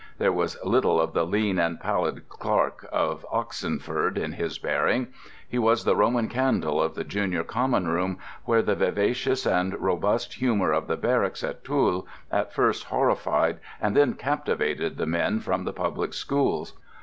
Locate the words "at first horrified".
12.31-13.59